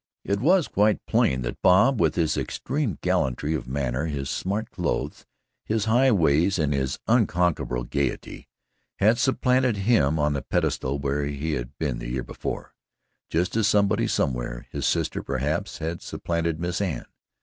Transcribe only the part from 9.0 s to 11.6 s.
supplanted him on the pedestal where he